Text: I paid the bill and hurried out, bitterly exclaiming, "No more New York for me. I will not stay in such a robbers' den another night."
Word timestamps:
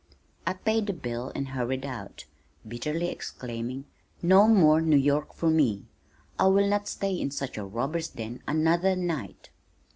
I 0.47 0.53
paid 0.53 0.87
the 0.87 0.93
bill 0.93 1.31
and 1.35 1.49
hurried 1.49 1.85
out, 1.85 2.25
bitterly 2.67 3.09
exclaiming, 3.09 3.85
"No 4.23 4.47
more 4.47 4.81
New 4.81 4.97
York 4.97 5.31
for 5.31 5.51
me. 5.51 5.85
I 6.39 6.47
will 6.47 6.67
not 6.67 6.87
stay 6.87 7.13
in 7.13 7.29
such 7.29 7.55
a 7.55 7.63
robbers' 7.65 8.07
den 8.09 8.41
another 8.47 8.95
night." 8.95 9.51